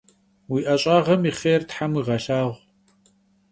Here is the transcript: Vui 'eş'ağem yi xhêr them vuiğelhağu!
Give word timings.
Vui 0.49 0.61
'eş'ağem 0.73 1.21
yi 1.27 1.31
xhêr 1.39 1.61
them 1.71 1.91
vuiğelhağu! 1.95 2.51